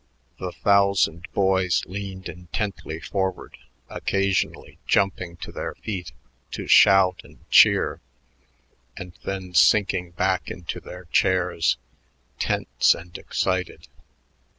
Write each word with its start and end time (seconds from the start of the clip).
The 0.39 0.51
thousand 0.51 1.27
boys 1.31 1.85
leaned 1.85 2.27
intently 2.27 2.99
forward, 2.99 3.55
occasionally 3.87 4.79
jumping 4.87 5.37
to 5.37 5.51
their 5.51 5.75
feet 5.75 6.11
to 6.53 6.65
shout 6.65 7.21
and 7.23 7.47
cheer, 7.51 8.01
and 8.97 9.13
then 9.25 9.53
sinking 9.53 10.09
back 10.09 10.49
into 10.49 10.79
their 10.79 11.05
chairs, 11.11 11.77
tense 12.39 12.95
and 12.95 13.15
excited. 13.15 13.87